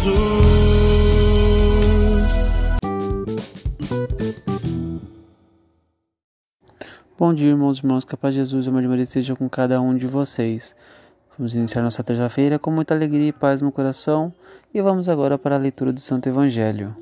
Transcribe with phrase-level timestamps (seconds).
[0.00, 0.30] Jesus.
[7.18, 9.48] Bom dia, irmãos e irmãs, que a paz de Jesus amor de Maria esteja com
[9.48, 10.74] cada um de vocês.
[11.36, 14.32] Vamos iniciar nossa terça-feira com muita alegria e paz no coração
[14.72, 16.96] e vamos agora para a leitura do Santo Evangelho.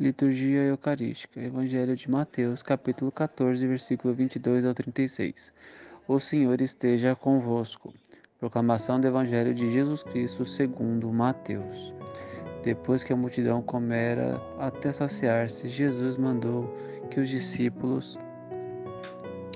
[0.00, 5.52] Liturgia Eucarística, Evangelho de Mateus, capítulo 14, versículo 22 ao 36.
[6.08, 7.92] O Senhor esteja convosco.
[8.40, 11.92] Proclamação do Evangelho de Jesus Cristo segundo Mateus.
[12.64, 16.74] Depois que a multidão comera até saciar-se, Jesus mandou
[17.10, 18.18] que os discípulos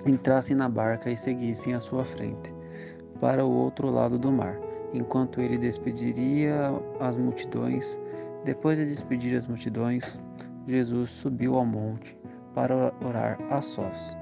[0.05, 2.53] entrassem na barca e seguissem à sua frente,
[3.19, 4.59] para o outro lado do mar,
[4.93, 6.69] enquanto ele despediria
[7.01, 7.99] as multidões.
[8.45, 10.21] Depois de despedir as multidões,
[10.69, 12.15] Jesus subiu ao monte
[12.55, 14.22] para orar a sós.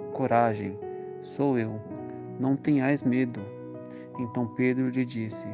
[0.21, 0.77] Coragem,
[1.23, 1.81] sou eu,
[2.39, 3.39] não tenhais medo.
[4.19, 5.47] Então Pedro lhe disse: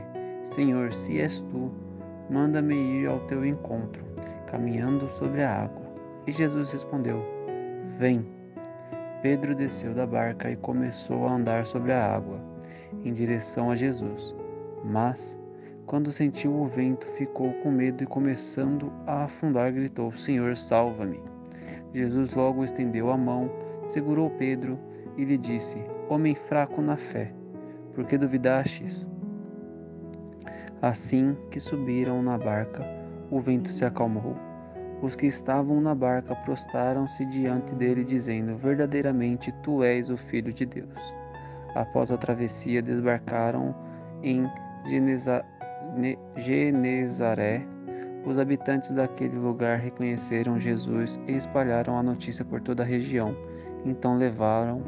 [0.44, 1.72] Senhor, se és tu,
[2.30, 4.04] manda-me ir ao teu encontro,
[4.52, 5.86] caminhando sobre a água.
[6.28, 7.24] E Jesus respondeu:
[7.98, 8.26] Vem.
[9.22, 12.38] Pedro desceu da barca e começou a andar sobre a água,
[13.06, 14.36] em direção a Jesus.
[14.84, 15.40] Mas,
[15.86, 21.22] quando sentiu o vento, ficou com medo e, começando a afundar, gritou: Senhor, salva-me.
[21.94, 23.50] Jesus logo estendeu a mão,
[23.88, 24.78] segurou Pedro
[25.18, 25.78] e lhe disse:
[26.10, 27.32] Homem fraco na fé,
[27.94, 29.08] por que duvidastes?
[30.82, 32.86] Assim que subiram na barca,
[33.32, 34.36] o vento se acalmou.
[35.02, 40.66] Os que estavam na barca prostraram-se diante dele, dizendo: Verdadeiramente tu és o Filho de
[40.66, 41.16] Deus.
[41.76, 43.76] Após a travessia, desbarcaram
[44.24, 44.50] em
[44.88, 45.46] Geneza-
[45.96, 47.62] Ne- Genezaré.
[48.26, 53.36] Os habitantes daquele lugar reconheceram Jesus e espalharam a notícia por toda a região.
[53.88, 54.82] Então levaram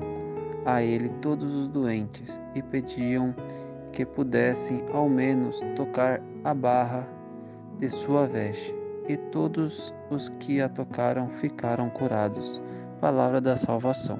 [0.65, 3.33] a ele todos os doentes e pediam
[3.93, 7.07] que pudessem ao menos tocar a barra
[7.77, 8.75] de sua veste.
[9.07, 12.61] E todos os que a tocaram ficaram curados.
[12.99, 14.19] Palavra da salvação.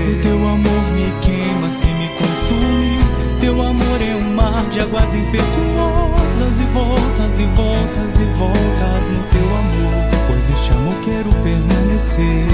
[4.81, 11.29] águas impetuosas e voltas e voltas e voltas no teu amor, pois este amor quero
[11.43, 12.50] permanecer.